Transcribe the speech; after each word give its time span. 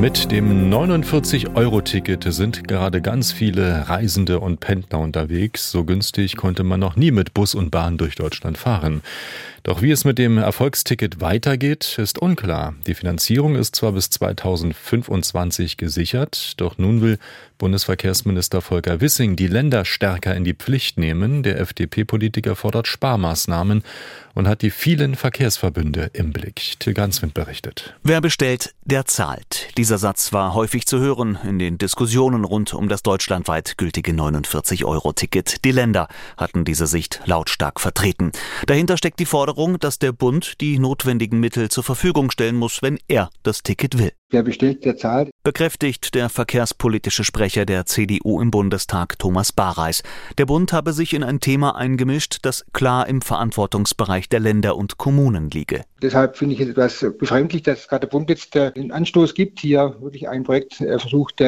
Mit 0.00 0.30
dem 0.30 0.70
49-Euro-Ticket 0.72 2.24
sind 2.28 2.68
gerade 2.68 3.00
ganz 3.00 3.32
viele 3.32 3.88
Reisende 3.88 4.40
und 4.40 4.60
Pendler 4.60 4.98
unterwegs. 4.98 5.70
So 5.70 5.84
günstig 5.84 6.36
konnte 6.36 6.64
man 6.64 6.80
noch 6.80 6.96
nie 6.96 7.10
mit 7.10 7.32
Bus 7.32 7.54
und 7.54 7.70
Bahn 7.70 7.96
durch 7.96 8.16
Deutschland 8.16 8.58
fahren. 8.58 9.02
Doch 9.64 9.80
wie 9.80 9.90
es 9.90 10.04
mit 10.04 10.18
dem 10.18 10.36
Erfolgsticket 10.36 11.22
weitergeht, 11.22 11.96
ist 11.96 12.18
unklar. 12.18 12.74
Die 12.86 12.92
Finanzierung 12.92 13.56
ist 13.56 13.74
zwar 13.74 13.92
bis 13.92 14.10
2025 14.10 15.78
gesichert, 15.78 16.52
doch 16.58 16.76
nun 16.76 17.00
will 17.00 17.18
Bundesverkehrsminister 17.56 18.60
Volker 18.60 19.00
Wissing 19.00 19.36
die 19.36 19.46
Länder 19.46 19.86
stärker 19.86 20.34
in 20.34 20.44
die 20.44 20.52
Pflicht 20.52 20.98
nehmen. 20.98 21.42
Der 21.42 21.58
FDP-Politiker 21.60 22.56
fordert 22.56 22.88
Sparmaßnahmen 22.88 23.82
und 24.34 24.48
hat 24.48 24.60
die 24.60 24.70
vielen 24.70 25.14
Verkehrsverbünde 25.14 26.10
im 26.12 26.34
Blick. 26.34 26.74
Till 26.78 26.92
Ganswind 26.92 27.32
berichtet. 27.32 27.94
Wer 28.02 28.20
bestellt, 28.20 28.74
der 28.84 29.06
zahlt. 29.06 29.68
Dieser 29.84 29.98
Satz 29.98 30.32
war 30.32 30.54
häufig 30.54 30.86
zu 30.86 30.98
hören 30.98 31.38
in 31.46 31.58
den 31.58 31.76
Diskussionen 31.76 32.44
rund 32.44 32.72
um 32.72 32.88
das 32.88 33.02
deutschlandweit 33.02 33.76
gültige 33.76 34.12
49-Euro-Ticket. 34.12 35.62
Die 35.62 35.72
Länder 35.72 36.08
hatten 36.38 36.64
diese 36.64 36.86
Sicht 36.86 37.20
lautstark 37.26 37.78
vertreten. 37.80 38.32
Dahinter 38.66 38.96
steckt 38.96 39.20
die 39.20 39.26
Forderung, 39.26 39.78
dass 39.78 39.98
der 39.98 40.12
Bund 40.12 40.62
die 40.62 40.78
notwendigen 40.78 41.38
Mittel 41.38 41.68
zur 41.68 41.84
Verfügung 41.84 42.30
stellen 42.30 42.56
muss, 42.56 42.80
wenn 42.80 42.98
er 43.08 43.28
das 43.42 43.62
Ticket 43.62 43.98
will. 43.98 44.12
Wer 44.34 44.42
bestellt, 44.42 44.84
der 44.84 44.96
zahlt. 44.96 45.30
Bekräftigt 45.44 46.16
der 46.16 46.28
verkehrspolitische 46.28 47.22
Sprecher 47.22 47.66
der 47.66 47.86
CDU 47.86 48.40
im 48.40 48.50
Bundestag 48.50 49.16
Thomas 49.16 49.52
Bareis. 49.52 50.02
Der 50.38 50.46
Bund 50.46 50.72
habe 50.72 50.92
sich 50.92 51.14
in 51.14 51.22
ein 51.22 51.38
Thema 51.38 51.76
eingemischt, 51.76 52.38
das 52.42 52.66
klar 52.72 53.06
im 53.06 53.22
Verantwortungsbereich 53.22 54.28
der 54.28 54.40
Länder 54.40 54.74
und 54.74 54.98
Kommunen 54.98 55.50
liege. 55.50 55.84
Deshalb 56.02 56.36
finde 56.36 56.56
ich 56.56 56.60
es 56.60 56.70
etwas 56.70 57.06
befremdlich, 57.16 57.62
dass 57.62 57.86
gerade 57.86 58.08
der 58.08 58.10
Bund 58.10 58.28
jetzt 58.28 58.56
den 58.56 58.90
Anstoß 58.90 59.34
gibt, 59.34 59.60
hier 59.60 59.94
wirklich 60.00 60.28
ein 60.28 60.42
Projekt 60.42 60.74
versucht, 60.74 61.40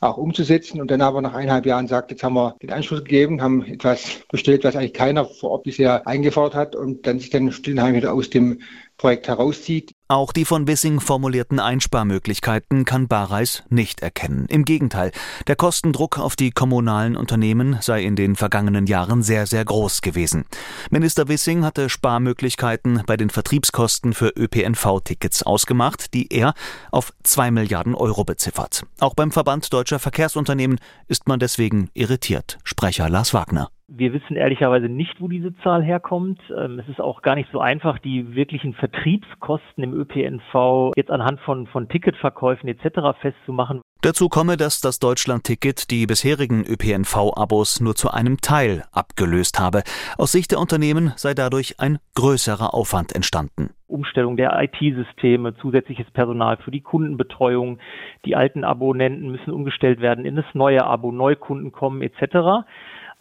auch 0.00 0.16
umzusetzen 0.16 0.80
und 0.80 0.90
dann 0.90 1.00
aber 1.00 1.22
nach 1.22 1.34
eineinhalb 1.34 1.66
Jahren 1.66 1.86
sagt, 1.86 2.10
jetzt 2.10 2.24
haben 2.24 2.34
wir 2.34 2.56
den 2.60 2.72
Anschluss 2.72 3.04
gegeben, 3.04 3.40
haben 3.40 3.64
etwas 3.64 4.22
bestellt, 4.28 4.64
was 4.64 4.74
eigentlich 4.74 4.92
keiner 4.92 5.24
vor 5.24 5.52
Ort 5.52 5.62
bisher 5.62 6.04
eingefordert 6.08 6.56
hat 6.56 6.74
und 6.74 7.06
dann 7.06 7.20
sich 7.20 7.30
dann 7.30 7.52
Stillenheim 7.52 7.94
wieder 7.94 8.12
aus 8.12 8.28
dem 8.28 8.60
Projekt 8.98 9.28
herauszieht. 9.28 9.93
Auch 10.06 10.32
die 10.32 10.44
von 10.44 10.66
Wissing 10.66 11.00
formulierten 11.00 11.58
Einsparmöglichkeiten 11.58 12.84
kann 12.84 13.08
Bareis 13.08 13.62
nicht 13.70 14.02
erkennen. 14.02 14.44
Im 14.50 14.66
Gegenteil, 14.66 15.12
der 15.46 15.56
Kostendruck 15.56 16.18
auf 16.18 16.36
die 16.36 16.50
kommunalen 16.50 17.16
Unternehmen 17.16 17.78
sei 17.80 18.02
in 18.02 18.14
den 18.14 18.36
vergangenen 18.36 18.86
Jahren 18.86 19.22
sehr, 19.22 19.46
sehr 19.46 19.64
groß 19.64 20.02
gewesen. 20.02 20.44
Minister 20.90 21.26
Wissing 21.28 21.64
hatte 21.64 21.88
Sparmöglichkeiten 21.88 23.02
bei 23.06 23.16
den 23.16 23.30
Vertriebskosten 23.30 24.12
für 24.12 24.28
ÖPNV-Tickets 24.28 25.42
ausgemacht, 25.42 26.12
die 26.12 26.30
er 26.30 26.52
auf 26.90 27.14
zwei 27.22 27.50
Milliarden 27.50 27.94
Euro 27.94 28.24
beziffert. 28.24 28.82
Auch 29.00 29.14
beim 29.14 29.32
Verband 29.32 29.72
deutscher 29.72 29.98
Verkehrsunternehmen 29.98 30.80
ist 31.08 31.28
man 31.28 31.38
deswegen 31.38 31.88
irritiert. 31.94 32.58
Sprecher 32.62 33.08
Lars 33.08 33.32
Wagner. 33.32 33.70
Wir 33.86 34.14
wissen 34.14 34.36
ehrlicherweise 34.36 34.88
nicht, 34.88 35.20
wo 35.20 35.28
diese 35.28 35.54
Zahl 35.58 35.82
herkommt. 35.82 36.40
Ähm, 36.56 36.78
es 36.78 36.88
ist 36.88 37.00
auch 37.00 37.20
gar 37.20 37.34
nicht 37.34 37.50
so 37.52 37.60
einfach, 37.60 37.98
die 37.98 38.34
wirklichen 38.34 38.72
Vertriebskosten 38.72 39.84
im 39.84 39.92
ÖPNV 39.92 40.92
jetzt 40.96 41.10
anhand 41.10 41.40
von, 41.40 41.66
von 41.66 41.88
Ticketverkäufen 41.88 42.68
etc. 42.68 43.18
festzumachen. 43.20 43.82
Dazu 44.00 44.28
komme, 44.28 44.56
dass 44.56 44.80
das 44.80 44.98
Deutschland-Ticket 44.98 45.90
die 45.90 46.06
bisherigen 46.06 46.64
ÖPNV-Abos 46.64 47.80
nur 47.80 47.94
zu 47.94 48.10
einem 48.10 48.38
Teil 48.40 48.84
abgelöst 48.92 49.58
habe. 49.58 49.82
Aus 50.18 50.32
Sicht 50.32 50.52
der 50.52 50.60
Unternehmen 50.60 51.12
sei 51.16 51.34
dadurch 51.34 51.80
ein 51.80 51.98
größerer 52.14 52.74
Aufwand 52.74 53.14
entstanden. 53.14 53.70
Umstellung 53.86 54.36
der 54.36 54.60
IT-Systeme, 54.62 55.56
zusätzliches 55.56 56.10
Personal 56.10 56.56
für 56.56 56.70
die 56.70 56.80
Kundenbetreuung, 56.80 57.78
die 58.24 58.34
alten 58.34 58.64
Abonnenten 58.64 59.30
müssen 59.30 59.52
umgestellt 59.52 60.00
werden 60.00 60.24
in 60.24 60.36
das 60.36 60.46
neue 60.52 60.84
Abo, 60.84 61.12
Neukunden 61.12 61.72
kommen 61.72 62.02
etc. 62.02 62.66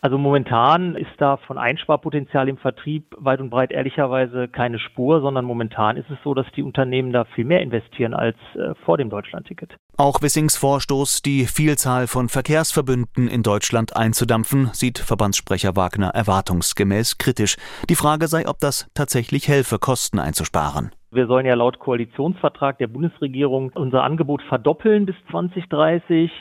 Also 0.03 0.17
momentan 0.17 0.97
ist 0.97 1.13
da 1.19 1.37
von 1.37 1.57
Einsparpotenzial 1.57 2.49
im 2.49 2.57
Vertrieb 2.57 3.15
weit 3.17 3.39
und 3.39 3.49
breit 3.49 3.71
ehrlicherweise 3.71 4.49
keine 4.49 4.77
Spur, 4.77 5.21
sondern 5.21 5.45
momentan 5.45 5.95
ist 5.95 6.09
es 6.09 6.17
so, 6.25 6.33
dass 6.33 6.45
die 6.57 6.61
Unternehmen 6.61 7.13
da 7.13 7.23
viel 7.23 7.45
mehr 7.45 7.61
investieren 7.61 8.13
als 8.13 8.35
äh, 8.55 8.75
vor 8.83 8.97
dem 8.97 9.09
Deutschlandticket. 9.09 9.77
Auch 9.95 10.23
Wissings 10.23 10.57
Vorstoß, 10.57 11.21
die 11.21 11.45
Vielzahl 11.45 12.07
von 12.07 12.27
Verkehrsverbünden 12.27 13.27
in 13.27 13.43
Deutschland 13.43 13.95
einzudampfen, 13.95 14.71
sieht 14.73 14.97
Verbandssprecher 14.97 15.75
Wagner 15.75 16.09
erwartungsgemäß 16.09 17.19
kritisch. 17.19 17.57
Die 17.89 17.95
Frage 17.95 18.27
sei, 18.27 18.47
ob 18.47 18.57
das 18.57 18.89
tatsächlich 18.95 19.47
helfe, 19.47 19.77
Kosten 19.77 20.17
einzusparen. 20.17 20.89
Wir 21.11 21.27
sollen 21.27 21.45
ja 21.45 21.53
laut 21.53 21.77
Koalitionsvertrag 21.77 22.79
der 22.79 22.87
Bundesregierung 22.87 23.71
unser 23.75 24.03
Angebot 24.03 24.41
verdoppeln 24.49 25.05
bis 25.05 25.15
2030. 25.29 26.31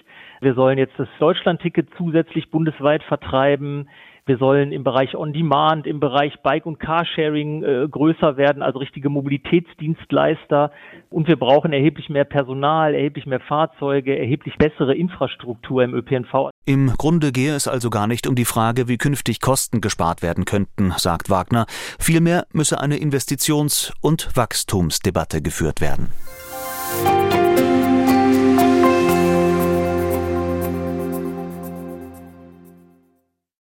Wir 0.40 0.54
sollen 0.54 0.78
jetzt 0.78 0.94
das 0.96 1.08
Deutschlandticket 1.18 1.88
zusätzlich 1.98 2.50
bundesweit 2.50 3.02
vertreiben. 3.02 3.86
Wir 4.24 4.38
sollen 4.38 4.70
im 4.70 4.84
Bereich 4.84 5.16
On-Demand, 5.16 5.84
im 5.84 5.98
Bereich 5.98 6.40
Bike- 6.44 6.66
und 6.66 6.78
Carsharing 6.78 7.64
äh, 7.64 7.88
größer 7.90 8.36
werden, 8.36 8.62
also 8.62 8.78
richtige 8.78 9.08
Mobilitätsdienstleister. 9.08 10.70
Und 11.10 11.26
wir 11.26 11.36
brauchen 11.36 11.72
erheblich 11.72 12.08
mehr 12.08 12.24
Personal, 12.24 12.94
erheblich 12.94 13.26
mehr 13.26 13.40
Fahrzeuge, 13.40 14.16
erheblich 14.16 14.56
bessere 14.58 14.94
Infrastruktur 14.94 15.82
im 15.82 15.92
ÖPNV. 15.94 16.50
Im 16.64 16.94
Grunde 16.96 17.32
gehe 17.32 17.52
es 17.52 17.66
also 17.66 17.90
gar 17.90 18.06
nicht 18.06 18.28
um 18.28 18.36
die 18.36 18.44
Frage, 18.44 18.86
wie 18.86 18.96
künftig 18.96 19.40
Kosten 19.40 19.80
gespart 19.80 20.22
werden 20.22 20.44
könnten, 20.44 20.92
sagt 20.96 21.28
Wagner. 21.28 21.66
Vielmehr 21.98 22.46
müsse 22.52 22.80
eine 22.80 22.98
Investitions- 22.98 23.92
und 24.00 24.36
Wachstumsdebatte 24.36 25.42
geführt 25.42 25.80
werden. 25.80 26.10